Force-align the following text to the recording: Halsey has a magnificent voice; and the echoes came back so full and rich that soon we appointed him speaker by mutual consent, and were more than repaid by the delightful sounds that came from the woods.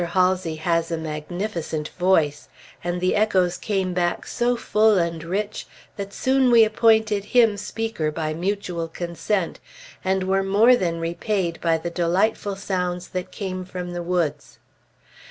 Halsey 0.03 0.55
has 0.55 0.89
a 0.89 0.97
magnificent 0.97 1.89
voice; 1.89 2.49
and 2.83 2.99
the 2.99 3.15
echoes 3.15 3.55
came 3.55 3.93
back 3.93 4.25
so 4.25 4.57
full 4.57 4.97
and 4.97 5.23
rich 5.23 5.67
that 5.95 6.11
soon 6.11 6.49
we 6.49 6.63
appointed 6.63 7.23
him 7.23 7.55
speaker 7.55 8.09
by 8.11 8.33
mutual 8.33 8.87
consent, 8.87 9.59
and 10.03 10.23
were 10.23 10.41
more 10.41 10.75
than 10.75 10.99
repaid 10.99 11.61
by 11.61 11.77
the 11.77 11.91
delightful 11.91 12.55
sounds 12.55 13.09
that 13.09 13.29
came 13.31 13.63
from 13.63 13.93
the 13.93 14.01
woods. 14.01 14.57